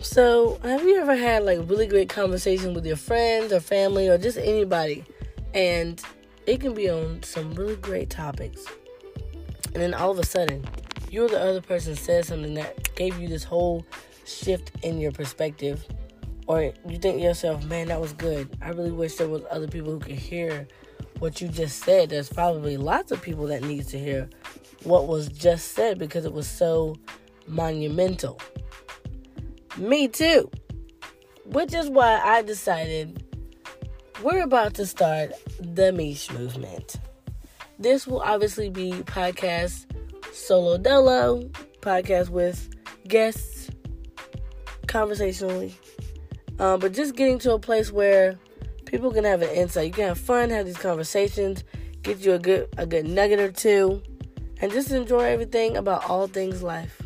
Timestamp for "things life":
56.26-57.00